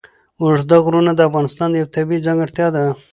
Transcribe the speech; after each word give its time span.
اوږده 0.41 0.77
غرونه 0.85 1.11
د 1.15 1.19
افغانستان 1.29 1.69
یوه 1.79 1.91
طبیعي 1.95 2.25
ځانګړتیا 2.27 2.67
ده. 2.75 2.83